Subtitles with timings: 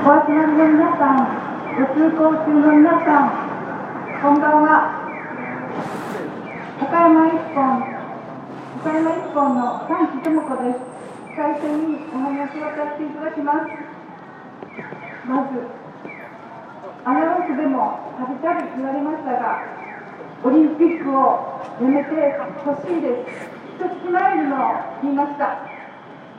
[0.00, 1.28] お集まりの皆さん、
[1.76, 3.36] ご通行中の皆さん、
[4.22, 4.96] こんばんは。
[6.80, 7.84] 岡山一本、
[8.80, 10.80] 岡山一本の三木智子です。
[11.36, 13.68] 最初にお話をさせていただきます。
[15.28, 15.68] まず、
[17.04, 19.68] アナウンスでもたびたび言われましたが、
[20.44, 23.52] オリンピックをやめてほしいです。
[23.76, 24.56] 一月前にも
[25.02, 25.60] 言いました。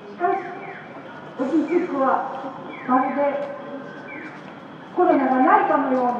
[0.10, 0.50] しかし、
[1.40, 2.42] オリンピックは
[2.92, 3.48] まるで
[4.94, 6.12] コロナがないかのよ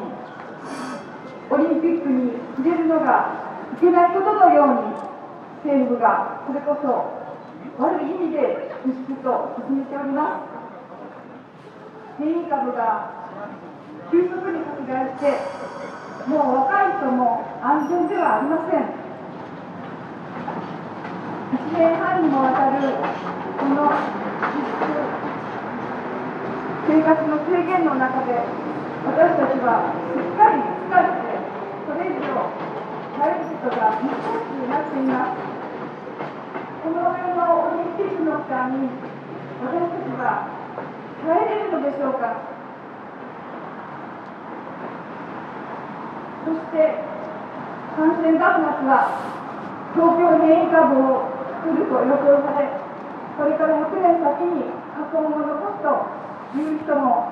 [1.52, 3.44] うに、オリンピックに触れるのが
[3.76, 4.96] いけないことのように、
[5.68, 7.12] 政府がそれこそ
[7.84, 12.24] 悪い意味で輸出と進めております。
[12.24, 13.12] 変異株が
[14.10, 15.28] 急速に拡大して、
[16.30, 18.80] もう若い人も安全ではありません。
[21.52, 22.96] 1年半にもわたる
[23.60, 23.92] この
[24.56, 25.31] 自粛
[26.88, 28.42] 生活の制限の中で
[29.06, 31.38] 私たちはすっかり疲れて
[31.86, 32.50] それ以上
[33.22, 35.46] 耐えることが難しくなっています。
[36.82, 38.90] この上のオリンピックの期間に
[39.62, 40.50] 私たちは
[41.22, 42.50] 耐えれるのでしょうか。
[46.46, 46.98] そして
[47.96, 49.22] 感染爆発は
[49.94, 51.30] 東京変異株を
[51.62, 52.74] 作ると予想され
[53.38, 56.21] これから6年先に過去を残すと
[56.60, 57.32] いう人も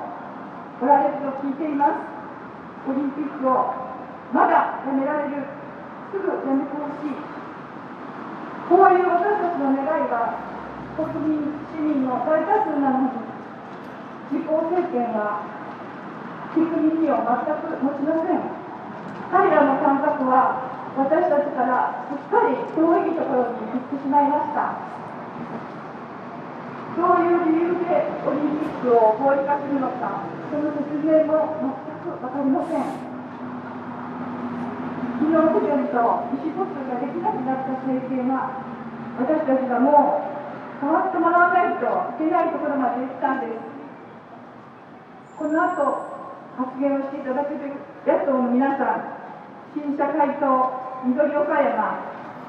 [0.81, 1.91] おられると聞いています。
[2.87, 3.73] オリンピックを
[4.31, 5.43] まだやめられる、
[6.11, 7.17] すぐやめてほしい。
[8.69, 10.39] こういう私たちの願いは、
[10.95, 11.41] 国民、
[11.73, 13.09] 市民の大多数なのに、
[14.31, 15.41] 自公政権は
[16.53, 18.39] 聞く耳を全く持ちません。
[19.31, 24.73] 彼らの感覚は、私たちからすっかり遠いところに行ってしまいました。
[26.95, 31.69] そういう理由でオリンピックを合理化するのか、その説明も全
[32.01, 32.83] く分かりません。
[35.19, 38.49] 機能不全と意思疎通ができなくなった政権は、
[39.19, 41.86] 私たちがもう変わってもらわないと
[42.23, 43.59] いけないところまで行ったんです。
[45.37, 46.09] この後、
[46.58, 47.71] 発言をしていただける
[48.08, 49.03] 野党の皆さん、
[49.75, 50.71] 新社会党、
[51.05, 51.99] 緑岡山、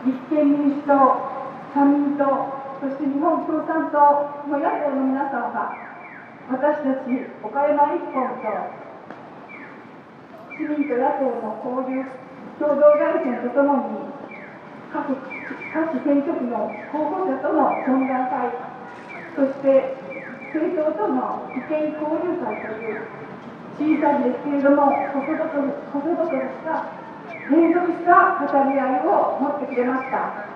[0.06, 1.18] 立憲民主党、
[1.74, 5.76] 社民党、そして日本共産党の野党の皆さんは、
[6.48, 7.12] 私たち
[7.44, 8.72] 岡山一本と
[10.56, 12.08] 市民と野党の交流、
[12.56, 14.08] 共同外戦とともに、
[14.96, 15.12] 各
[15.76, 18.48] 各選挙区の候補者との懇談会、
[19.36, 20.00] そして
[20.48, 23.04] 政党との意見交流会という、
[23.76, 25.60] 小さいですけれども、細々と
[25.92, 26.88] 細々とした
[27.50, 30.49] 連続した語り合いを持ってくれました。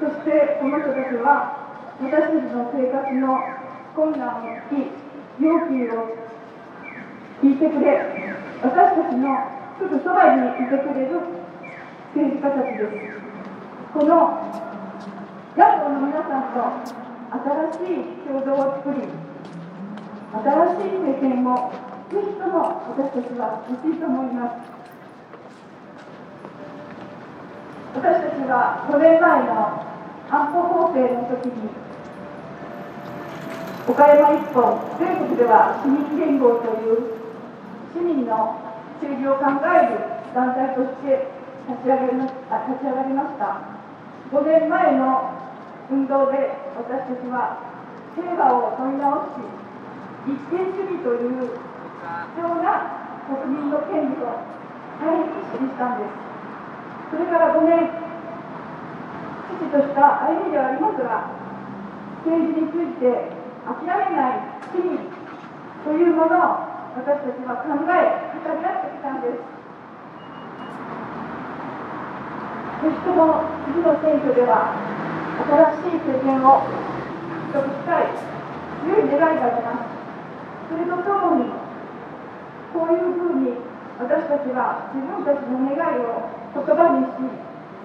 [0.00, 1.64] そしてこの人たちは
[2.02, 3.38] 私たちの生活の
[3.94, 4.90] 困難を聞き、
[5.40, 6.18] 要求を
[7.40, 8.02] 聞いてくれ、
[8.62, 9.30] 私たちの
[9.78, 11.20] すぐそばにいてくれる
[12.14, 13.24] 政治家たちです。
[13.94, 14.50] この
[15.56, 16.58] 野党の皆さんと
[17.30, 19.06] 新しい共同を作り、
[20.34, 21.70] 新しい政権を
[22.10, 24.74] ぜひとも私たちは欲しいと思います。
[27.94, 29.83] 私たちは5年前の
[30.34, 31.70] 安保法制の時に
[33.86, 37.22] 岡山一本全国では市民連合という
[37.94, 38.58] 市民の
[38.98, 40.02] 政治を考える
[40.34, 41.30] 団体として
[41.70, 43.62] 立ち上げま立ち上がりました。
[44.34, 45.38] 5年前の
[45.88, 47.62] 運動で私たちは
[48.18, 49.46] 平和を問い直し
[50.26, 51.54] 立憲主義という
[52.34, 54.42] 必要な国民の権利を
[54.98, 56.10] 大変意識したんです。
[57.14, 57.86] それから5年、
[59.58, 61.30] 父とした歩みではありますが、
[62.24, 63.30] 政治について
[63.64, 64.98] 諦めない市民
[65.84, 69.42] というものを私たちは考え、語り合ってきたんです。
[72.84, 74.76] ぜひとも次の選挙では、
[75.44, 76.64] 新しい政権を
[77.52, 78.12] 獲得したい、
[78.84, 79.94] 強い願いがあります。
[80.70, 81.50] それとともに、
[82.72, 83.56] こういうふうに
[83.98, 87.44] 私たちは自分たちの願いを言葉にし、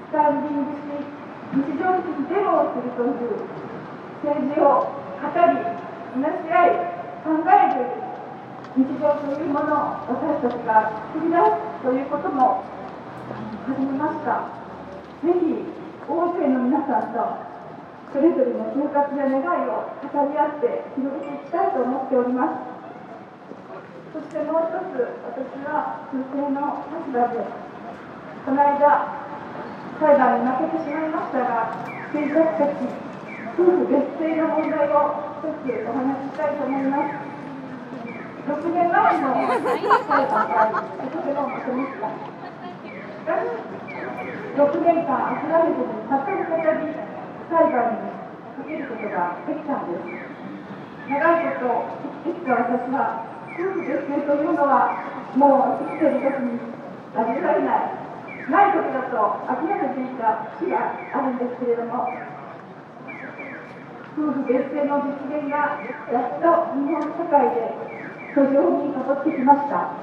[0.09, 1.18] スタンディングし、
[1.49, 3.41] 日常的にデモをするという
[4.21, 5.79] 政治を語り、
[6.13, 6.89] 話し合い、
[7.25, 8.09] 考える
[8.77, 12.63] 日常というものを私たちが作り出すということも
[13.65, 14.45] 始めました。
[15.25, 15.65] ぜひ、
[16.07, 17.49] 大勢の皆さんと
[18.13, 22.79] それぞれの生活や願いを語り合って広げていきたいと思っております。
[24.13, 27.45] そしてもう一つ、私は女性の立場で、
[28.45, 29.28] この間、
[29.99, 31.75] 裁判に負けてしまいましたが、
[32.15, 32.87] 警察たち、
[33.59, 35.11] 夫婦別姓の問題を
[35.43, 37.19] 一つお話ししたいと思います。
[38.47, 39.35] 6年前の
[40.07, 40.71] 裁判が
[41.03, 43.43] とてもまとめました。
[44.55, 46.95] 6年間諦めずに、また再び
[47.51, 48.07] 裁判に
[48.55, 50.07] かけることができたんです。
[51.11, 51.75] 長いこと
[52.23, 54.95] 生きた私は、夫婦別姓というのは、
[55.35, 56.55] もう生きている時に
[57.19, 57.98] ありられない。
[58.49, 62.09] ない時だと諦めていた日があるんですけれども、
[64.17, 65.79] 夫婦別姓の実現が
[66.11, 67.71] やっと日本社会で
[68.33, 69.93] 途上に上ってきました。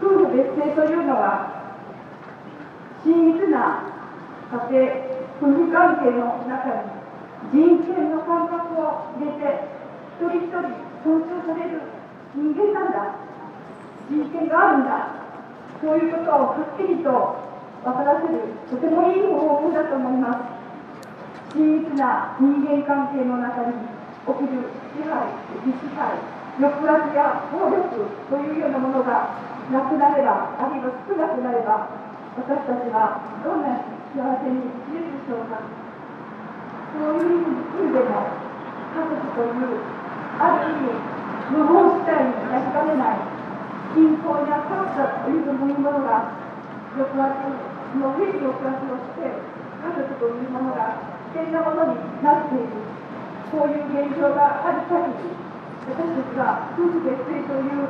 [0.00, 1.62] 夫婦別姓というのは
[3.04, 3.84] 親密な
[4.52, 4.84] 家庭
[5.40, 9.68] 夫婦関係の中に人権の感覚を入れて
[10.20, 10.62] 一人一人
[11.02, 11.80] 尊重される
[12.34, 13.14] 人間なんだ。
[14.08, 15.21] 人権があるんだ。
[15.82, 17.10] そういうことをはっきりと
[17.82, 20.62] 分からせるとてもいい方法だと思いま
[21.52, 23.74] す親密な人間関係の中に
[24.22, 25.34] 起きる支配、
[25.66, 26.16] 自支配、
[26.56, 29.36] 抑圧や暴力というようなものが
[29.68, 31.90] なくなれば、あるいは少なくなれば、
[32.38, 33.82] 私たちはどんな
[34.14, 35.60] 幸せに生きるでしょうか。
[36.94, 38.30] そういう意味でも、
[38.94, 39.82] 家族という、
[40.38, 41.02] ある意味、
[41.50, 43.18] 無法地帯になりかねない、
[44.42, 46.34] 貧困や格差というものが、
[46.98, 47.30] 抑圧
[47.94, 50.98] の上に抑圧をして、家族というものが
[51.32, 52.66] 危険なものになっている。
[53.52, 55.28] こういう現象がある限り
[55.84, 57.84] 私たちは夫婦別姓という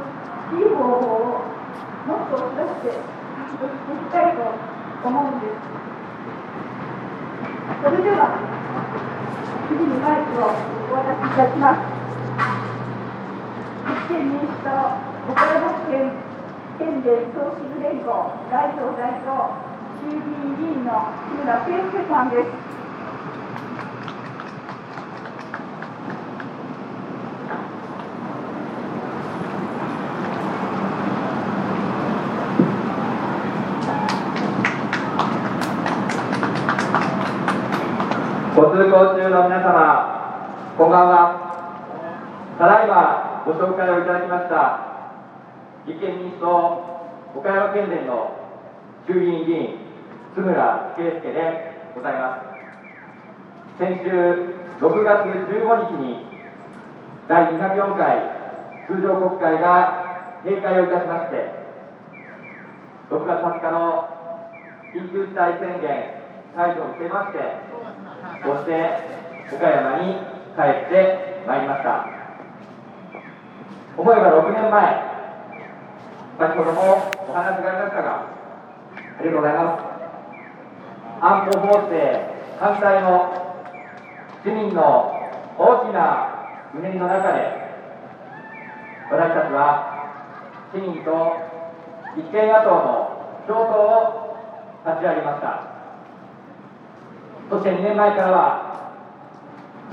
[0.59, 1.47] いい方法を
[2.03, 4.43] もっと出して活動していきたいと
[5.07, 5.63] 思うんです。
[7.79, 8.35] それでは
[9.71, 10.51] 次にマイクを
[10.91, 11.87] お渡しいたします。
[13.87, 14.99] 立憲民主党
[15.31, 16.31] 岡山県
[16.79, 19.53] 県連総支部連合代表代表
[20.01, 22.73] 衆議院議員の木村圭介さんです
[38.55, 42.55] ご通行中の皆様、こんばんは。
[42.59, 44.92] ただいまご紹介をいただきました、
[45.87, 47.02] 立憲民主党
[47.34, 48.37] 岡山県連の
[49.06, 49.79] 衆議院議員、
[50.34, 52.38] 津村圭介でございま
[53.76, 53.79] す。
[53.79, 54.11] 先週
[54.79, 56.26] 6月15日に、
[57.26, 58.31] 第204回
[58.87, 61.50] 通常国会が閉会をいたしまして、
[63.11, 64.08] 6月20日の
[64.94, 66.23] 緊急事態宣言
[66.55, 67.73] 解除を受けまして、
[68.44, 70.14] そして岡山に
[70.55, 72.06] 帰ってまいりました
[73.96, 75.12] 思えば6年前
[76.43, 76.83] 先ほども
[77.31, 79.93] お話がありましたがありがとうございます。
[81.23, 81.94] 安保法制
[82.59, 83.31] 反対の
[84.43, 85.23] 市民の
[85.56, 87.47] 大きなうねりの中で
[89.09, 90.11] 私たちは
[90.75, 91.39] 市民と
[92.17, 94.35] 立憲野党の共闘を
[94.85, 95.62] 立ち上げました
[97.50, 98.94] そして2年前からは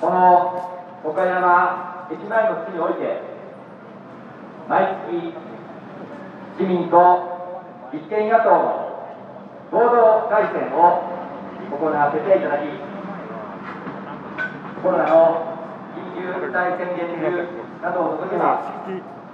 [0.02, 3.22] この岡山駅前の地において
[4.68, 5.49] 毎月
[6.60, 7.40] 市民と
[7.94, 9.08] 立憲野党の
[9.72, 11.08] 合同会戦を
[11.72, 12.68] 行わせていただき
[14.84, 15.56] コロナの
[15.96, 17.48] 緊急事態宣言中
[17.82, 18.60] などを除けば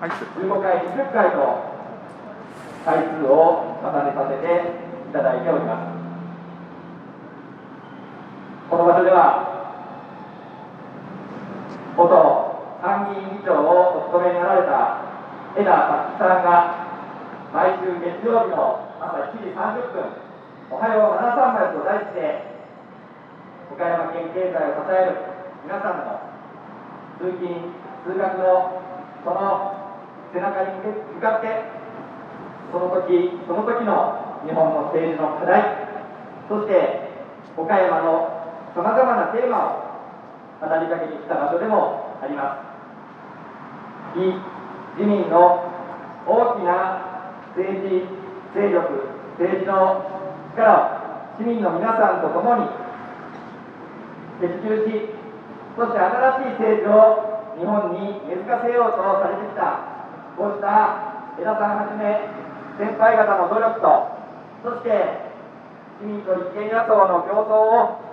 [0.06, 1.66] 15回20回と
[2.86, 4.46] 回数を重ねさせて
[5.10, 5.98] いただいております。
[8.70, 9.66] この場所では
[11.98, 15.02] 元参議院議長をお務めになられた
[15.58, 15.72] 枝
[16.20, 16.85] 咲さんが
[17.56, 20.04] 毎週月曜日の朝7時30分
[20.72, 22.52] おはよう730と題して
[23.72, 25.24] 岡山県経済を支える
[25.64, 26.20] 皆さんの
[27.16, 27.72] 通勤
[28.04, 28.84] 通学の
[29.24, 29.72] その
[30.36, 30.84] 背中に
[31.16, 31.72] 向かって
[32.76, 35.88] その時その時の日本の政治の課題
[36.52, 37.08] そして
[37.56, 39.80] 岡山のさまざまなテーマ
[40.60, 42.60] を語りかけに来た場所でもありま
[44.12, 44.20] す。
[44.20, 44.44] 非
[45.00, 45.72] 自民の
[46.28, 47.15] 大きな
[47.56, 48.04] 政治
[48.54, 48.84] 勢力
[49.40, 50.04] 政治の
[50.52, 52.68] 力を市民の皆さんと共に
[54.44, 55.16] 結集し
[55.76, 59.80] そして新しい政治を日本に根付かせようとされてきた
[60.36, 62.28] こうした江田さんはじめ
[62.76, 64.16] 先輩方の努力と
[64.64, 65.32] そして
[66.00, 68.04] 市民と立憲野党の共闘を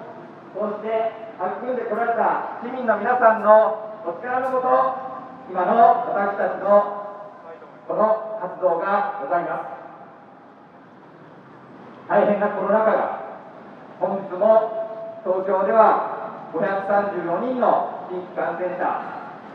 [0.54, 4.70] こうして育んでこられた市民の皆さんのお力のもと
[5.50, 7.02] 今の私たちの
[7.88, 9.70] この活動がございます。
[12.10, 13.22] 大変なコロナ禍が
[14.00, 18.82] 本日も東京では534人の新規感染者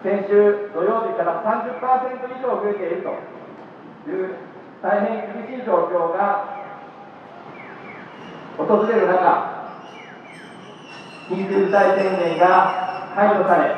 [0.01, 3.12] 先週土曜日から30%以上増えていると
[4.08, 4.39] いう
[4.82, 6.48] 大変厳しい状況が
[8.56, 9.67] 訪れる中、
[11.27, 13.75] 緊急事態宣言が解除され、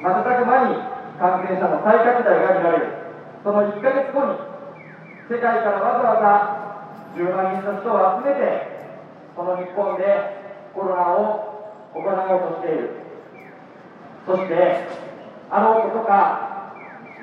[0.00, 0.76] 瞬く間に
[1.20, 2.97] 感染者の再拡大が見られる、
[3.44, 4.38] その1ヶ月後に、
[5.30, 8.66] 世界からわざわざ10万人の人を集めて、
[9.36, 12.90] この日本でコロナを行おうとしている。
[14.26, 14.88] そして、
[15.50, 16.72] あろうことか、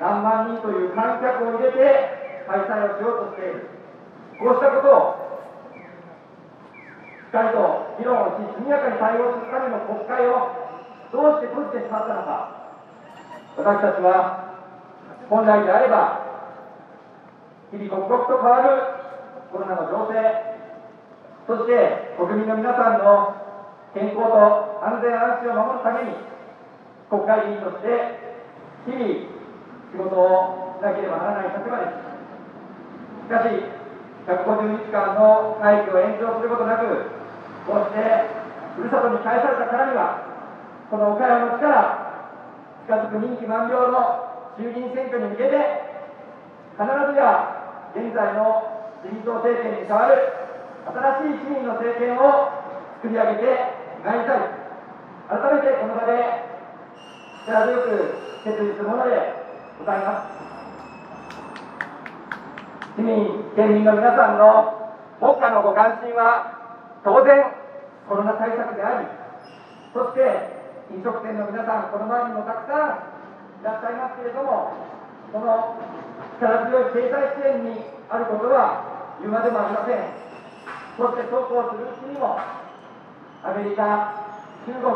[0.00, 3.68] 何万人という観客を入れて開催をしようとしている。
[4.40, 5.26] こうしたことを
[7.24, 10.48] しっかりと議論をし、速やかに対応するための国会を
[11.12, 12.72] どうして閉じてしまったのか、
[13.56, 14.45] 私たちは
[15.28, 16.22] 本来であれば、
[17.72, 18.70] 日々刻々と変わる
[19.50, 20.22] コロナの情勢、
[21.46, 23.34] そして国民の皆さんの
[23.94, 26.14] 健康と安全安心を守るために、
[27.10, 27.90] 国会議員として
[28.86, 29.02] 日々
[29.90, 32.06] 仕事をしなければならない立場です。
[33.26, 33.66] しかし、
[34.30, 36.86] 150日間の会期を延長することなく、
[37.66, 38.30] こうして
[38.76, 40.22] ふるさとに返されたからには、
[40.90, 42.06] この岡山の地から
[42.86, 44.25] 近づく任期満了の
[44.56, 45.52] 衆議院選挙に向けて、
[46.76, 48.64] 必ずや現在の
[49.04, 50.16] 自民党政権に代わる
[50.86, 52.50] 新しい市民の政権を
[53.02, 53.44] 作り上げて
[54.04, 54.40] まいりたい。
[55.28, 56.14] 改めてこの場で
[57.46, 59.34] 力強く決意するもので
[59.78, 60.32] ございます。
[62.96, 64.72] 市民、県民の皆さんの
[65.20, 67.44] 目下のご関心は当然
[68.08, 69.08] コロナ対策であり、
[69.92, 70.22] そして
[70.94, 73.15] 飲食店の皆さん、この前にもたくさん
[73.66, 74.78] らっしゃいますけれども、
[75.34, 75.74] その
[76.38, 80.06] 力強い経済支援にあることは言うまでもありません。
[80.96, 82.38] そしてそうこうするうちにも、
[83.42, 84.14] アメリカ、
[84.62, 84.86] 中国、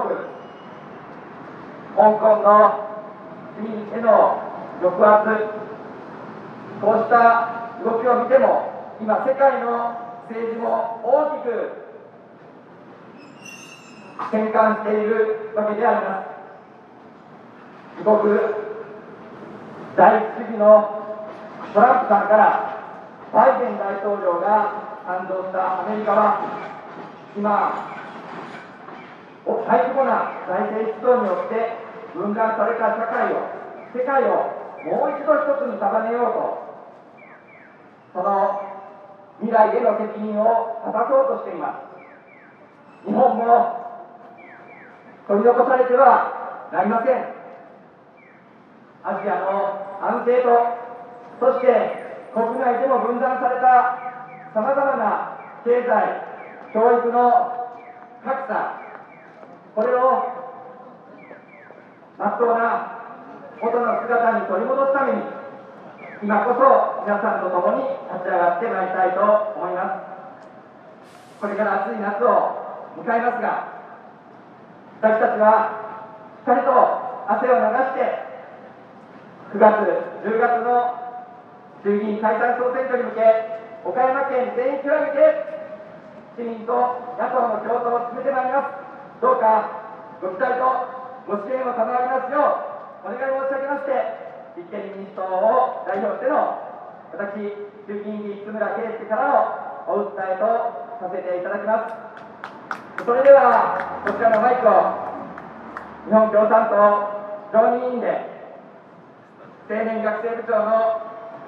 [1.99, 2.79] 香港の
[3.59, 4.39] 市民への
[4.79, 5.27] 抑圧、
[6.81, 7.51] こうした
[7.83, 8.71] 動きを見ても、
[9.03, 9.99] 今、世界の
[10.31, 11.75] 政治も大きく
[14.31, 16.30] 転換しているわけであります。
[18.01, 18.09] 第
[20.17, 20.65] 一主義の
[21.75, 22.81] トランプさんから
[23.31, 24.73] バイデン大統領が
[25.05, 26.41] 誕生したアメリカは、
[27.37, 27.77] 今、
[29.45, 31.77] 大規模な財政出動によって
[32.17, 33.37] 分断された社会を、
[33.93, 34.49] 世界を
[34.89, 36.57] もう一度一つに束ねようと、
[38.15, 38.63] その
[39.41, 41.77] 未来への責任を果たそうとしていま
[43.05, 43.05] す。
[43.05, 43.77] 日本も
[45.29, 47.40] 取り残されてはなりません。
[49.03, 50.51] アジアの安定と、
[51.41, 53.97] そして国内でも分断された
[54.53, 56.21] さまざまな経済、
[56.73, 57.69] 教育の
[58.25, 58.77] 格差、
[59.75, 60.23] これを
[62.19, 63.01] まっとうな
[63.63, 65.23] 元の姿に取り戻すために、
[66.23, 69.21] 今こそ皆さんと共に立ち上がってまいりたいと
[69.57, 71.41] 思います。
[71.41, 73.81] これから暑い夏を迎えますが、
[75.01, 75.81] 私たちは
[76.37, 76.69] しっかりと
[77.33, 78.30] 汗を流して、
[79.51, 79.67] 9月、
[80.23, 80.95] 10月の
[81.83, 86.71] 衆議院解散総選挙に向け、岡山県全域を挙げて、市民と
[87.19, 89.19] 野党の共闘を進めてまいります。
[89.19, 89.67] どうか
[90.23, 90.63] ご期待と
[91.27, 92.63] ご支援を賜りますよ
[93.03, 96.55] う、お願い申し上げまして、立憲民主党を代表しての
[97.11, 97.51] 私、
[97.91, 99.27] 衆議院議員津村圭介から
[99.91, 100.47] のお訴えと
[101.03, 103.03] させていただきます。
[103.03, 104.79] それでは、こちらのマイクを
[106.07, 108.30] 日本共産党常任委員で
[109.71, 110.99] 青年学生部長の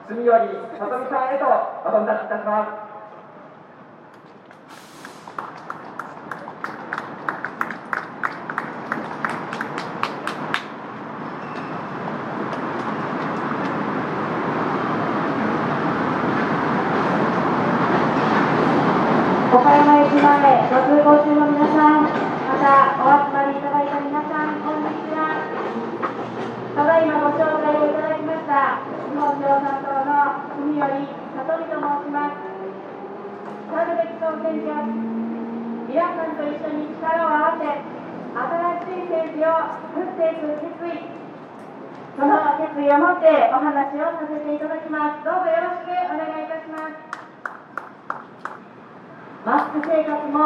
[0.07, 0.31] 住吉
[0.79, 1.45] さとみさんへと
[1.83, 2.71] バトンタッチいたします。
[19.51, 20.23] 岡山駅前
[20.71, 25.43] ご通行中の皆さん、またお集まりいただいた皆さん、こんにちは。
[26.73, 32.41] ただいまご紹介をいただきました、日本共産党の住寄さとみと申します。
[33.69, 34.81] 来るべき総選挙、
[35.85, 37.85] 皆さんと一緒に力を合わせ、新
[38.89, 41.13] しい政治を作っていく決意、
[42.17, 45.29] その決意を持ってお話をさせていただきます。
[45.29, 47.21] どうぞよろしくお願いいたします。
[49.45, 50.39] マスク生活も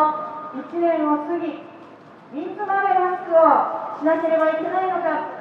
[0.57, 5.37] 1年を過ぎ、いつまでマスクをしなければいけないのか、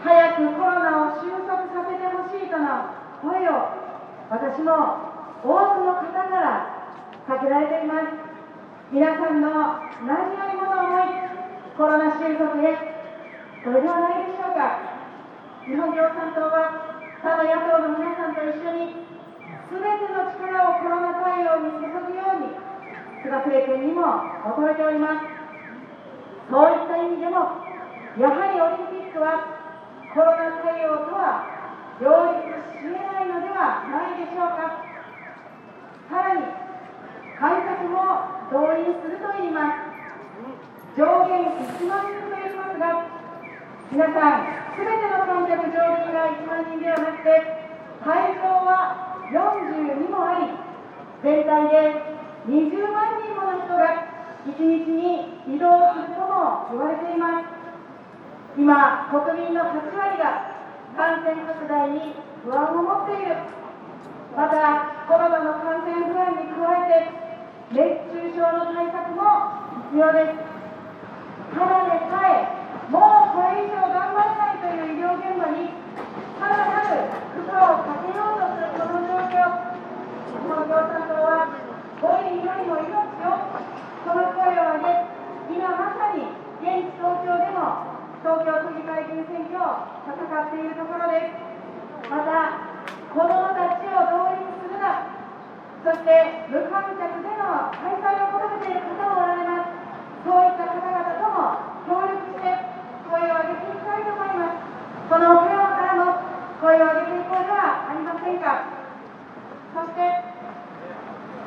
[0.00, 2.64] 早くコロナを収束させてほしいとの
[3.20, 3.68] 声を
[4.32, 6.64] 私も多くの方から
[7.28, 8.16] かけられています。
[8.88, 9.52] 皆さんの
[10.08, 11.12] 何よりもの思い、
[11.76, 12.72] コロナ収束へ、
[13.64, 14.80] それではないでしょうか。
[15.68, 18.96] 日本共産党は他の野党の皆さんと一緒に
[19.68, 22.73] 全ての力をコロナ対応に注ぐように
[23.24, 24.04] 菅政権にも
[24.52, 25.24] 求めております。
[26.52, 27.64] そういった意味でも
[28.20, 29.48] やはりオリンピックは
[30.12, 31.48] コロナ対応とは
[32.04, 32.52] 両立
[32.84, 34.84] しえないのではないでしょうか。
[36.04, 36.44] さらに
[37.40, 37.98] 観客も
[38.52, 43.08] 動員するといいます上限1万人と言いますが
[43.90, 47.40] 皆さんすべての観客上限が1万人ではなくて
[48.04, 50.52] 会場は42もあり
[51.24, 52.13] 全体で
[52.44, 54.04] 20万人もの人が
[54.44, 60.52] 1日に移動するとも言われています今国民の8割が
[60.96, 63.36] 感染拡大に不安を持っている
[64.36, 67.24] またコロナの感染不安に加えて
[67.72, 69.24] 熱中症の対策も
[69.90, 70.44] 必要です。
[71.54, 75.72] ただでさえもうこれ以上頑張れないという医療現場に
[76.38, 79.64] さらなる負荷をかけようとするこの状況。
[80.34, 81.63] 日本共産党は
[82.04, 83.48] 5人よりも命を
[84.04, 85.08] この声を上げ
[85.48, 86.28] 今まさに
[86.60, 92.60] 現地東京でも東京都議会議員選挙を戦っているところですまた
[93.08, 95.16] 子どもたちを動員するな
[95.80, 101.56] そして無観客での開催を求めている方もおられますそういった方々とも
[101.88, 102.52] 協力して
[103.08, 104.60] 声を上げていきたいと思います
[105.08, 106.20] このフロアからも
[106.60, 108.68] 声を上げていこうではありませんか
[109.72, 110.33] そして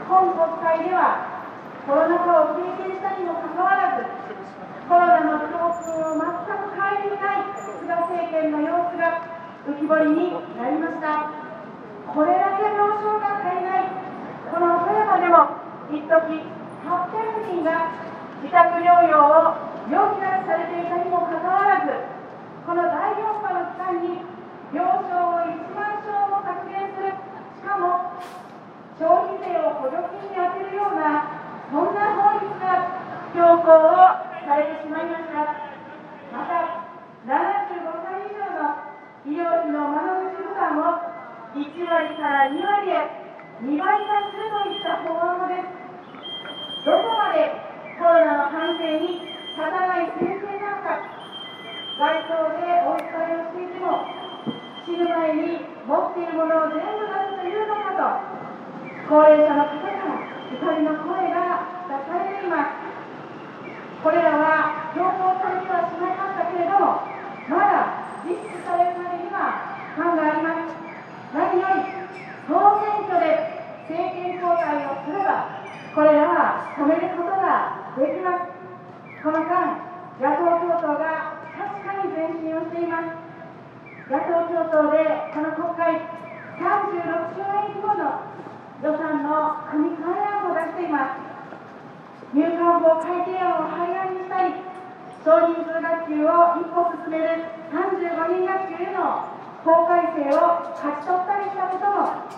[0.08, 1.44] 今国会では
[1.84, 4.08] コロナ禍を経験したにもかかわらず
[4.88, 7.52] コロナの教訓を全く変えていない
[7.84, 9.20] 菅政権の様子が
[9.68, 11.28] 浮き彫りになりました。
[12.08, 13.92] これだけ病床が足りない
[14.48, 15.60] この富山でも
[15.92, 16.40] 一時
[16.88, 17.92] 800人が
[18.40, 19.60] 自宅療養を
[19.92, 21.92] 余儀なくされていたにもかかわらず
[22.64, 24.24] この第4波の期間に
[24.72, 27.12] 病床を1万床も削減する。
[27.12, 28.24] しかも
[28.98, 31.30] 消費税を補助金に充てるような
[31.70, 32.98] そんな法律が
[33.30, 33.94] 強行を
[34.42, 35.54] されてしまいました。
[36.34, 36.82] また
[37.30, 38.74] 75歳以上の
[39.22, 40.98] 医療費の窓口負担を
[41.54, 43.06] 1割から2割へ
[43.62, 45.78] 2倍化するといった法案もです。
[46.86, 47.54] どこまで
[48.00, 51.06] コロナの反省に立たない先生なのか
[52.00, 54.08] 街頭でお伝えをしていても
[54.86, 58.37] 死ぬ前に持っているものを全部出すというのかと
[59.08, 60.20] 高齢者の方から
[60.52, 62.88] 怒りの声が出されています。
[64.04, 67.02] これらは強行されてはしまいましたけれども
[67.50, 70.76] まだ実施されるまでには感があります
[71.34, 71.90] 何より
[72.46, 75.66] 総選挙で政権交代をすれば
[75.96, 78.58] これらは止めることができます
[79.28, 79.76] この間
[80.22, 83.18] 野党共闘が確かに前進をしています
[84.08, 86.00] 野党共闘でこの国会
[86.62, 88.24] 36兆円規模の
[88.80, 94.54] 予算の組み替え案を出しています入管法改定案を廃案にしたり
[95.26, 97.44] 少人数学級を一歩進める
[97.74, 99.28] 35人学級への
[99.66, 102.32] 法改正を勝ち取ったりしたことも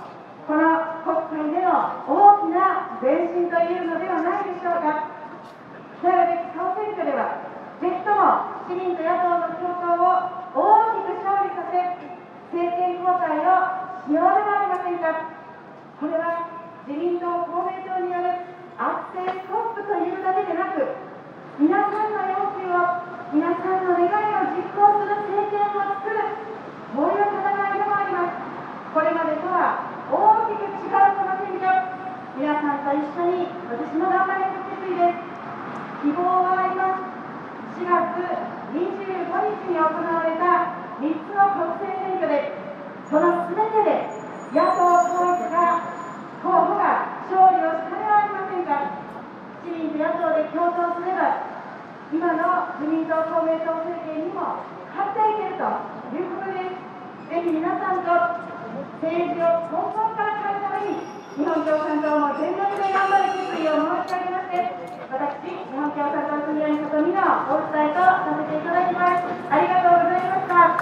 [0.48, 0.96] この
[1.28, 5.20] 国会での大きな前進といえるのではないでしょうか
[6.00, 7.44] なるべく総選挙では、
[7.84, 11.76] ぜひとも市民と野党の共闘を大きく勝利させ、
[12.56, 15.28] 政権交代をしようではありませんか。
[16.00, 16.48] これは
[16.88, 18.32] 自民党、公明党による
[18.80, 20.88] 圧政ストップというだけでなく、
[21.60, 26.16] 皆さんの要求を、皆さんの願いを実行する政権を作る、
[26.96, 28.96] こういう戦いでもあります。
[28.96, 31.76] これまでとは大きく違うこの選挙、
[32.40, 35.30] 皆さんと一緒に私も頑張ります決意です。
[36.00, 37.04] 希望があります
[37.76, 38.24] 4月
[38.72, 42.54] 25日に行われた3つの国政選挙で
[43.10, 44.06] その全てで
[44.54, 45.82] 野党統一が
[46.46, 48.94] 候補が勝利をしたではありませんか
[49.66, 51.42] 市民と野党で共闘すれば
[52.14, 54.62] 今の自民党公明党政権にも
[54.94, 55.66] 勝っていけると
[56.14, 58.14] いうことですぜひ皆さんと
[59.02, 61.02] 政治を根本から変えるために
[61.34, 69.26] 日本共産党も全力で頑張る決意を申し上げまして私、日本共産党組合の里見のお伝えとさせていただきます。
[69.50, 70.78] ありがとうございました。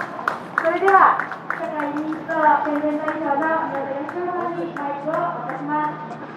[0.60, 1.16] それでは、
[1.48, 2.36] 社会民主党
[2.68, 6.28] 宣伝代表の宮田康さんにマイクを渡します。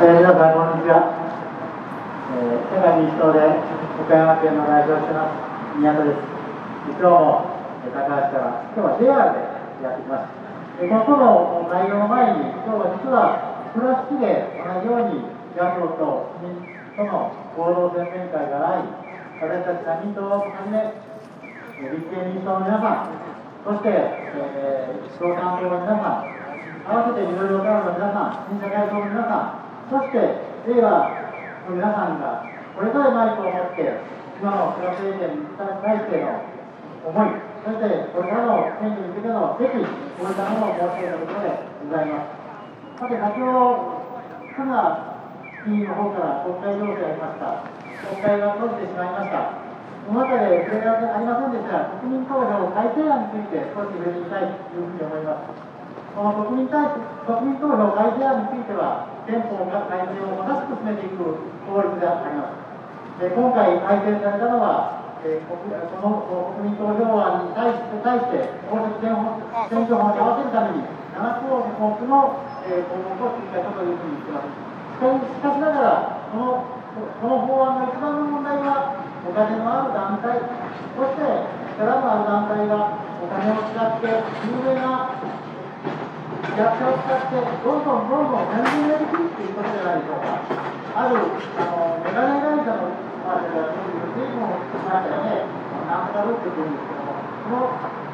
[0.00, 1.00] えー、皆さん、こんにちは。
[2.32, 3.38] えー、社会民主党で
[4.02, 6.18] 岡山県の代表をしてます、宮田です。
[6.90, 7.46] 今日も
[7.78, 10.34] 高橋から今日は JR でやってきます。
[10.82, 16.58] この都の内容の前に、今日は実は倉敷で同じように野党と市民
[16.98, 18.90] との合同宣伝会があり、
[19.38, 20.90] 私たち社民党をはじめ、
[21.86, 23.14] 立憲民主党の皆さん、
[23.62, 26.34] そして、えー、共産党の皆さん、
[26.82, 30.18] 合わせていろいろ党の皆さん、新社会党の皆さん、そして
[30.66, 31.14] 令和
[31.70, 34.00] の皆さんが、これからマイクを持って、
[34.40, 36.40] 今の菅政権に対しての
[37.04, 37.28] 思い、
[37.62, 41.52] そしてこれからの選挙に向けての決意、こういったものを申し上げたところで
[41.84, 42.42] ございます。
[42.98, 44.02] さて、先ほど、
[44.56, 45.12] 香川
[45.62, 47.62] 議員の方から国会情勢がありました。
[48.02, 49.62] 国会が閉じてしまいました。
[50.02, 55.54] その中で触れられありませんでした、国民投票改正案について少し触れてみたいというふうに思います。
[56.12, 61.22] この国民対国民投票改正案については、憲法改正をまさしく進めていく
[61.70, 62.61] 法律であります。
[63.22, 65.54] で今回改正されたのは、えー、こ
[66.02, 66.26] の
[66.58, 69.14] 国民投票案に対して対して公職選
[69.70, 70.82] 選挙法に合わせるために
[71.14, 74.50] 7項目の、えー、項目を追加したというふうに言っています。
[74.98, 76.66] しかしながらこの
[77.22, 80.42] この法案の一番の問題はお金のある団体
[80.98, 81.22] そして
[81.78, 84.18] 力のある団体がお金を使って
[84.50, 85.14] 有名な
[86.58, 90.42] 役者を使ってどんどんどんどん宣伝ができるということじゃないでしょうか。
[90.92, 95.46] あるあのメガネ会社のまあ、随分ましたよね、
[95.86, 97.70] なんとかロックって言うんですけども、その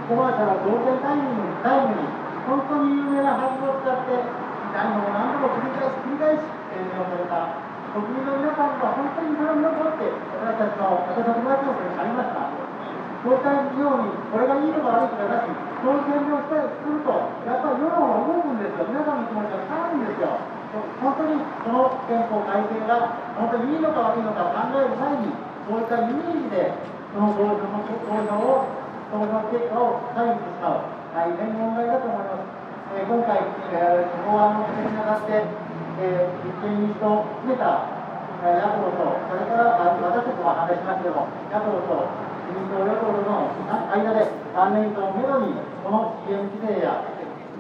[0.09, 2.05] コマーシャル同点タイムにタイムに、
[2.45, 4.21] 本当に有名な俳優を使って、
[4.73, 6.45] 何度も何度も繰り返し繰り返し
[6.77, 7.49] 営業された、
[7.97, 10.13] 国民の皆さんが本当にそれに残って、
[10.45, 12.45] 私たちの、私たちの町にありました。
[13.19, 15.51] こういったように、これがいいとか悪いとかなし、
[15.83, 17.19] そういう宣伝をしたりすると、
[17.49, 18.85] やっぱり世論は動くんですよ。
[18.87, 20.39] 皆さんの気持ちが変わるんですよ。
[20.69, 25.33] 本当にこの憲法改正が本当にいいのか悪いのか考える前に、
[25.65, 26.77] そういったイメージで、
[27.13, 28.69] その投票の投票を、
[29.09, 32.59] 投票結果を左右してしまう、大変問題だと思います。
[33.01, 33.41] えー、今回、
[33.73, 35.41] えー、法案の決定にあたって、
[36.05, 37.89] えー、立憲民主党を含めた
[38.45, 42.13] 野党と、それから私たちも話しますけども、野党と
[42.45, 43.49] 自民党、与党との
[43.89, 47.03] 間で、3年間をめどに、この CM 規制や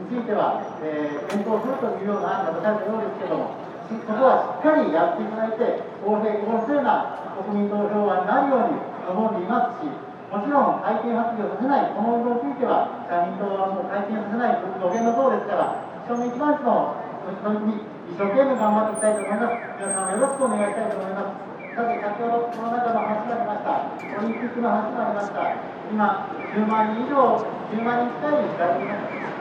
[0.09, 3.53] ついては、えー、検討するというような案が出されたようですけれども、
[3.89, 9.89] そこはしっかりやっていただいて、公平公正な国民投票案になるように思っていますし、
[10.29, 16.97] もちろん改憲発議をさせない、この運動については、社民党はもう改憲させない、土下の党ですから、一緒の一番地の
[17.45, 19.61] 取り組み、一生懸命頑張っていきたいと思います。
[19.77, 21.49] 皆さんよろしくお願いしたいと思います。
[21.77, 25.49] さて、先ほどこの中の話がありました、オリンピックの話がありました、
[25.89, 27.41] 今、10万人以上、
[27.73, 29.38] 10万人近い外国の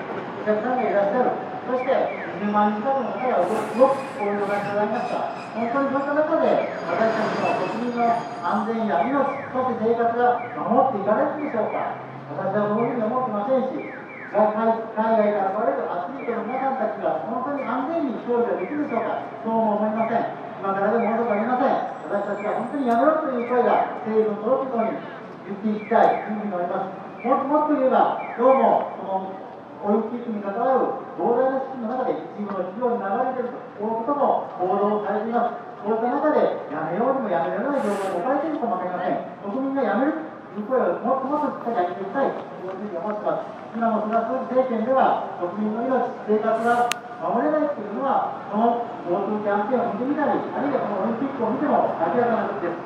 [0.48, 1.36] 客さんがいらっしゃる。
[1.68, 1.92] そして、
[2.40, 5.36] 10万人近くの方が動く、こういうお話がありました。
[5.52, 8.08] 本当にそういった中で、私たちの国民の
[8.40, 12.00] 安全や命、そして生活が守っていかれるでしょうか。
[12.32, 13.92] 私はそういうふうに思ってませんし、
[14.32, 19.20] 海外から来られるアスリートの皆さんたちが本当に安全に勝利ができるでしょうか。
[19.44, 20.24] そうも思いません。
[20.64, 21.76] 今からでも遅くありません。
[22.08, 25.04] 私たちは本当にやめろという声が政府の届くように
[25.52, 27.28] 言っていきたいというふうに思います。
[27.28, 29.47] もっともっと言えば、どうも、この
[29.84, 35.68] オリンピックに関わる膨大な資金の中で一部の企業に流れているということも報道されています。
[35.78, 36.42] こういった中で、
[36.74, 39.22] やめようにもやめられない状況に置かれているかもしれません。
[39.46, 43.58] 国民がやめるという声をもっともっとしっかり上げていきたいというふうに思っています。
[43.78, 46.90] 今の菅総理政権では、国民の命、生活が
[47.22, 52.82] 守れないというのは、この GoTo キャンペーンを見てみたり、あるいはこのオリンピックを見ても明らかなことです。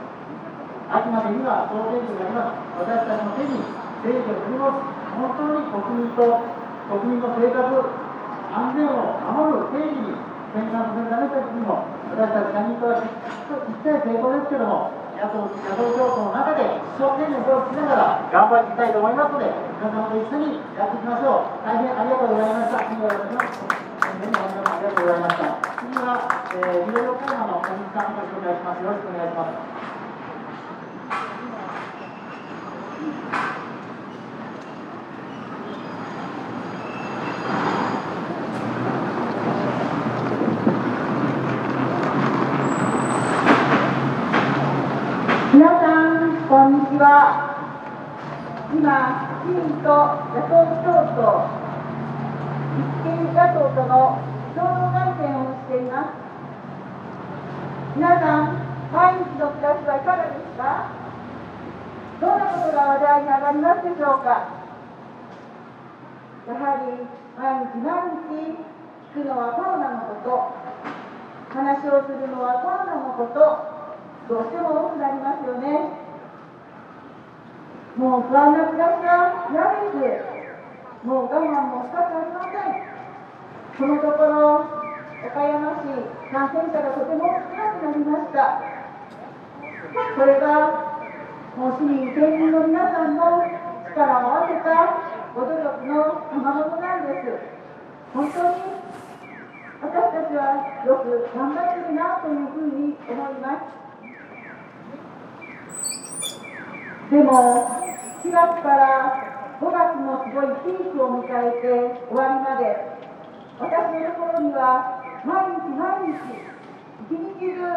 [0.92, 2.84] あくまでには総選挙になります。
[2.84, 3.64] 私たちの手に
[4.04, 6.61] 政治を振り戻す、本当に国民と
[6.92, 7.72] 国民の生活、
[8.52, 10.12] 安全を守る定義に
[10.52, 13.08] 転換させるためというにも、私たち社民党は一
[13.80, 19.48] 切成功ですけれども、野党野党共闘の中で一生懸命手をつきながら頑張っていきたいと思いますので、
[19.80, 21.64] 皆様と一緒にやっていきましょう。
[21.64, 22.84] 大変ありがとうございました。
[22.84, 23.88] 次はよろしくお願いします。
[24.68, 25.64] ありがとうございました。
[25.80, 28.84] 次は、えー、ビデオ会話の小西さんご紹介します。
[28.84, 29.91] よろしくお願いします。
[47.02, 47.58] は
[48.72, 49.90] 今、自民と
[50.38, 51.50] 野党共闘、
[52.78, 54.22] 立憲野党との
[54.54, 56.14] 共同会見をしています。
[57.98, 58.62] 皆さん、
[58.94, 60.94] 毎日の暮らしはいかがですか？
[62.22, 64.62] どんなことが話題に上がりますでしょうか？
[66.48, 67.02] やはり
[67.36, 67.90] 毎日毎
[68.30, 68.62] 日
[69.18, 70.54] 聞くのはコロナのこと、
[71.50, 73.42] 話をするのはコロナのこと、
[74.30, 76.01] どうしても多くなりますよね。
[77.98, 80.24] もう不安な暮らしが嫌で
[81.04, 81.08] す。
[81.08, 82.92] もう我慢もしたくありません。
[83.78, 84.82] このところ、
[85.22, 88.58] 岡山市感染者がとても少なくなりました
[90.18, 90.98] これが
[91.56, 93.46] もう市民県民の皆さんの
[93.86, 94.98] 力を合わせた
[95.36, 97.38] ご努力の賜物なんです
[98.14, 98.82] 本当に
[99.82, 103.91] 私たちはよく頑張ってるなというふうに思います
[107.12, 107.68] でも
[108.24, 111.68] 4月から5月のすごいピークを迎えて
[112.08, 112.72] 終わりまで
[113.60, 113.68] 私
[114.00, 116.24] のところには毎日毎日
[117.12, 117.68] 一日中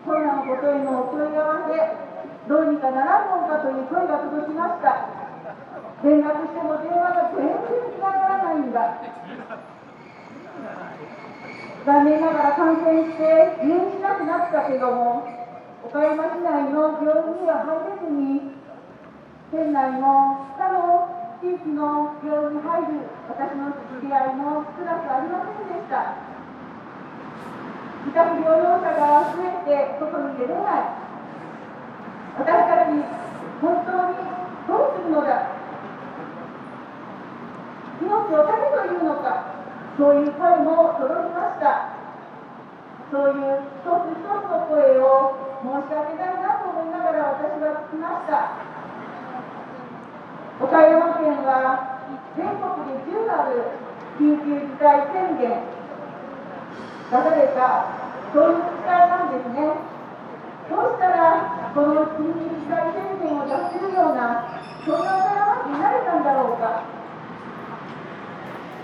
[0.00, 1.76] コロナのことへのお問い合わせ
[2.48, 5.12] どうにかならんのかという声が届きました。
[6.00, 7.60] 連絡しても電話が全然
[7.92, 8.96] つながらないんだ。
[11.84, 15.28] 残念ながら感染して入院しなくなったけども
[15.84, 18.59] 岡山市内の病院には入れずに
[19.50, 21.10] 県内の他の
[21.42, 26.14] 地域の病院に入る私の知り合いも少なくありませんでした。
[28.06, 31.02] 自宅療養者が増えて外に出れない。
[32.38, 33.02] 私たち
[33.58, 34.22] 本当に
[34.70, 35.50] どうするのだ。
[37.98, 39.50] 命を絶てというのか。
[39.98, 41.98] そういう声も届きました。
[43.10, 48.69] そういう一つ一つの声を申し上げたいなと思いながら私は聞きました。
[50.60, 52.04] 岡山県は
[52.36, 53.80] 全国で10ある
[54.20, 55.64] 緊急事態宣言
[57.08, 57.88] 出された
[58.32, 59.56] そういう自治体なんですね。
[60.68, 64.52] どうしたらこの緊急事態宣言を出せるような
[64.84, 66.84] そんな岡山県になれたんだろうか。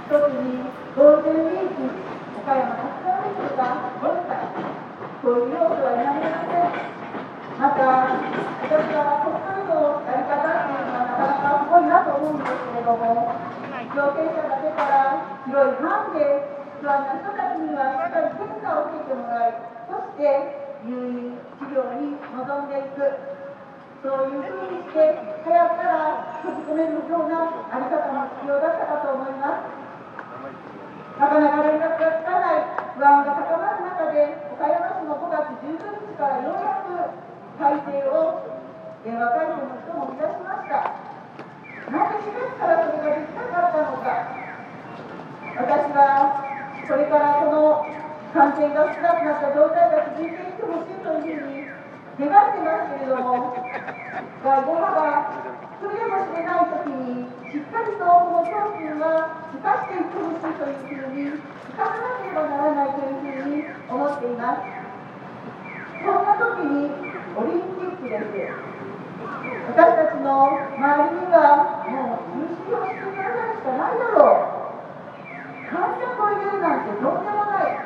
[0.09, 0.65] 特に
[0.97, 1.93] ゴールデンウィーク
[2.41, 4.49] 岡山たくさんの人が来れた
[5.23, 6.97] そういう要素は否めません。
[7.57, 7.85] また
[8.67, 13.35] 私は国会のやり方っていうのはなかなかすごいなと思うんですけれども、
[13.99, 16.47] 陽性者が出たら広い範囲で
[16.79, 19.59] 不安な人たちにはしっかり検査を受けてもらい、
[19.91, 20.55] そして
[20.87, 23.11] 入院、治療に臨んでいく、
[24.07, 29.75] そういうふうにして早くから閉じ込めるようなあり方も必要だったかと思います。
[31.19, 35.75] なかなか連絡がつかない不安が高まる中で、岡山市の5月19
[36.07, 37.03] 日からようやく
[37.59, 38.47] 改正を
[39.03, 41.06] 電話会社の人もいたしました。
[41.87, 44.35] なぜ4月からそれができなかったのか。
[45.57, 46.45] 私は
[46.87, 47.87] これからこの
[48.35, 53.57] 感染が少なくなった状態が続いていってほしいというふうに願ってますけれども、
[54.43, 55.31] 第5波が
[55.79, 61.39] 来るやもしれないときに、しっかりとこの商品は生かしていってほしいというふうに、
[61.71, 64.75] 生かさなければならないというふうに思っています。
[66.03, 66.91] そんな時に
[67.37, 68.96] オリンピックです。
[69.67, 74.67] 私たちの周りにはもう認識をしてくださるしかないだろう。
[75.67, 77.77] 感触を入れるなんてとんでもない。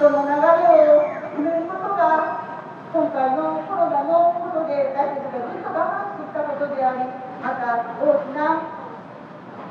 [0.00, 2.42] その流れを決めることが
[2.90, 7.06] 今回のコロナのことで私たちがずっと我慢してきたことであり
[7.38, 8.82] また大きな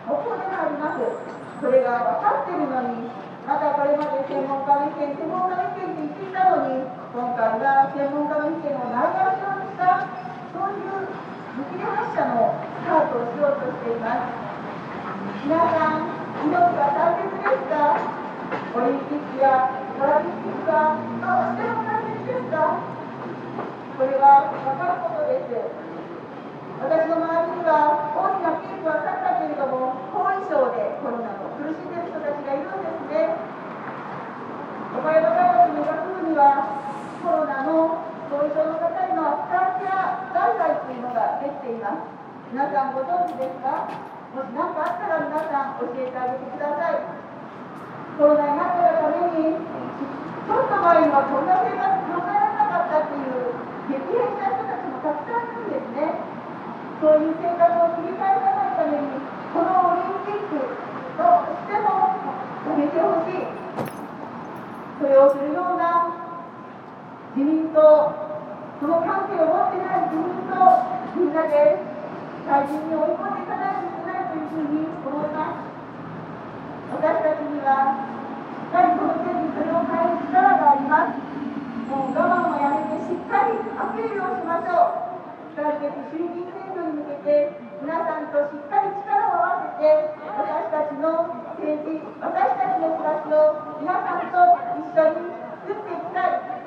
[0.08, 1.04] 目標でもあります。
[1.62, 3.10] それが分かっているのに
[3.46, 10.11] またこれまで専門家の意見専門家の意見って言っていたのに今回は専門家の意見を内外しようとした
[10.52, 11.08] そういう
[11.58, 14.52] 見切り発車のスタートをしようとしています。
[15.42, 22.78] 皆さん命は大切ですかオリンピックやパラリンピックはどうしても大切ですか
[23.98, 25.58] これは分かることです
[26.82, 33.38] 私の周りには大きなピークは去ったけれども後遺症でコロナの苦しんでいる人たちがいるんですね。
[34.98, 36.70] 岡山大学の学部には
[37.22, 42.08] コロナの後遺症の方へのサーキャ外来というのができています。
[42.56, 43.92] 皆さんご存知ですか？
[44.32, 47.12] もし何かあったら皆さん教えてあげてください。
[48.16, 53.52] コロナになったがためにちょっと前にはこんな生活考えられなかったっていう
[53.92, 56.24] 激変した人たちもたくさんいるんですね。
[57.04, 59.12] そういう生活を切り返さないために
[59.52, 60.56] このオリンピック
[61.20, 62.16] どうしても
[62.64, 63.52] やめてほしい
[65.04, 66.16] それをするような
[67.32, 68.12] 自民党、
[68.82, 70.52] その関係を持ってない自民党、
[71.16, 71.80] みんなで
[72.72, 75.68] 大臣に追い込んでいかないといけないというふうに思います。
[76.96, 81.20] 私たちには、しっかりこの件にそれを変える力があります。
[81.92, 85.60] もう我慢をやめてしっかりアピールをしましょう。
[85.60, 91.28] 来月衆議院選挙に向けて、皆さんとしっかり力を合わせて、私たちの
[91.60, 93.52] 政治、私たちの暮らしを
[93.84, 94.48] 皆さんと
[94.80, 95.28] 一緒に
[95.68, 96.61] 作っていきたい。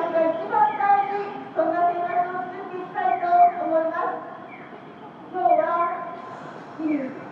[0.00, 3.28] りが一番大事そんなていきたいと
[3.64, 4.24] 思います
[5.32, 6.08] 今日は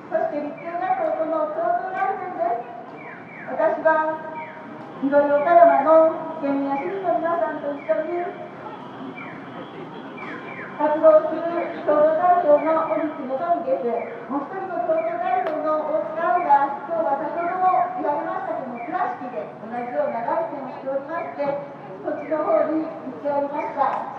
[0.08, 2.68] そして立学校との共同です
[3.48, 4.28] 私は
[5.88, 8.20] の県民や市民の皆さんと一緒に
[10.76, 11.48] 活動する
[11.88, 13.96] 共同代表の小口元美で
[14.28, 24.14] もう一人の共同代表の大塚青が今日は先ほども言われましたけど倉敷で同じようなライをしておりましてそっちの方に行っておりました。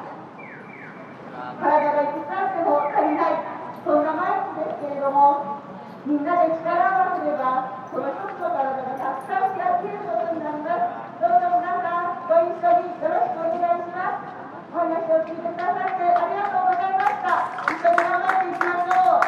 [1.60, 3.40] 体がいくつあっても足りない、
[3.84, 5.64] そんな毎日ですけれども、
[6.06, 11.24] みんなで力を合わせれば、この一つの体がたくさんやっていることになります。
[11.24, 14.36] どうぞ皆さん、ご一緒によろしくお願いします。
[14.70, 17.64] お話を聞いてくださってありがとうございました。
[17.64, 19.24] 一緒に頑張っていきましょ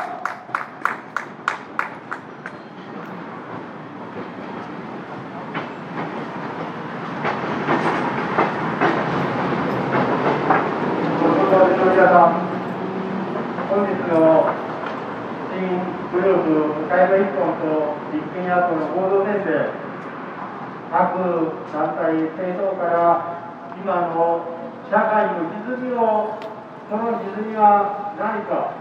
[11.88, 11.91] う。
[12.02, 12.10] 本
[13.86, 14.50] 日の
[15.54, 15.62] 新
[16.10, 19.70] グループ、向山一本と立憲野党の合同宣言、
[20.90, 20.98] 各
[21.72, 22.98] 団体、政党から
[23.78, 24.42] 今の
[24.90, 26.42] 社会の歪みを
[26.90, 28.74] その歪みは何か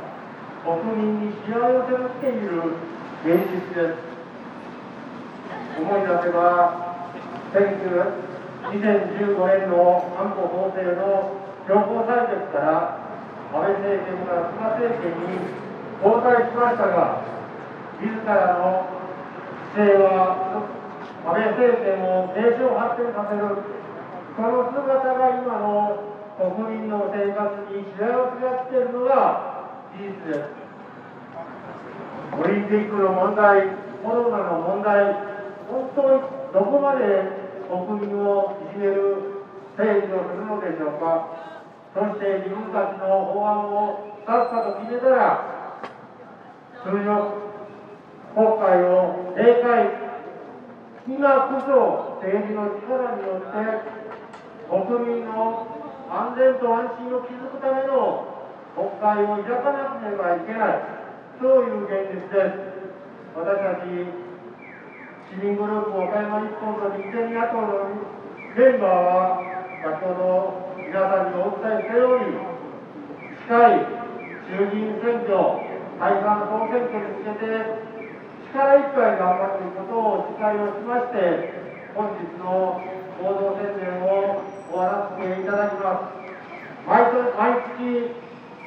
[0.64, 2.72] 国民にしわ寄せをしている
[3.22, 4.00] 現実です。
[5.78, 7.04] 思い出せば
[7.52, 8.80] 2015
[9.60, 11.36] 年の安保法制の
[11.68, 12.99] 強行採決から
[13.50, 15.42] 安倍政権から菅政権に
[15.98, 17.26] 交代しましたが
[17.98, 18.86] 自らの
[19.74, 20.62] 姿勢は
[21.26, 23.58] 安倍政権を継承発展させる
[24.36, 30.46] その姿が今の国民の生活にしわ寄せが来ているのが事実です。
[32.38, 33.66] オリンピックの問題
[34.02, 35.12] コロナの問題
[35.68, 36.20] 本当に
[36.54, 37.26] どこまで
[37.68, 39.18] 国民をいじめる
[39.76, 41.59] 政治をするのでしょうか。
[41.92, 45.82] そして自分たちの法案をさっさと決めたら
[46.84, 47.50] 通常
[48.34, 50.10] 国会を閉会
[51.08, 54.00] 今こそ政治の力によって
[54.70, 55.66] 国民の
[56.10, 58.30] 安全と安心を築くための
[58.74, 60.82] 国会を開かなければいけない、
[61.40, 62.58] そういう現実です。
[63.34, 63.90] 私たち
[65.30, 67.90] 市民グループ岡山日本と立憲野党の
[68.54, 69.42] メンバーは、
[69.82, 72.40] 先ほど皆さんにお伝えしたように、
[73.44, 73.86] 近い
[74.48, 75.68] 衆議院選挙、
[76.00, 77.90] 解散総選挙に向けて、
[78.50, 81.52] 力いっぱい頑張っていくことを誓いをしまして、
[81.94, 82.80] 本日の
[83.20, 86.20] 行動宣言を終わらせていただきます。
[86.86, 88.14] 毎毎月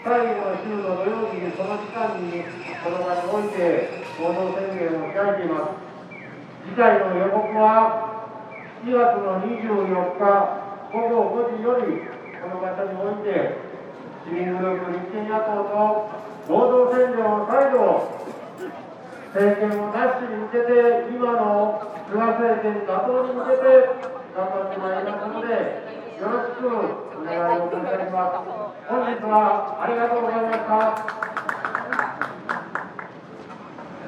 [0.03, 2.43] 最後の週の土曜日にその時間に
[2.83, 5.83] この場において行動宣言を開いています。
[6.69, 8.29] 次回の予告は
[8.85, 10.62] 7月の24日。
[10.93, 12.05] 午後5時より
[12.37, 13.57] この場所において
[14.29, 16.05] 市民グループ立憲野党と
[16.45, 18.13] 合同宣言を再度
[19.33, 23.89] 政権を奪取に向けて今の菅政権打倒に向けて
[24.37, 25.49] 頑張ってまいりますので
[26.21, 28.85] よろしくお願いを申し上げます。
[28.87, 31.42] 本日はありがとうございました。